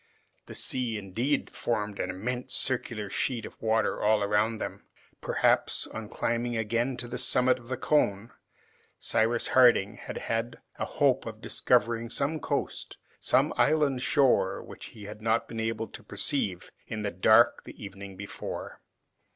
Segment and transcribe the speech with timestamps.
[0.47, 4.83] The sea, indeed, formed an immense circular sheet of water all around them!
[5.21, 8.31] Perhaps, on climbing again to the summit of the cone,
[8.97, 15.03] Cyrus Harding had had a hope of discovering some coast, some island shore, which he
[15.03, 18.81] had not been able to perceive in the dark the evening before.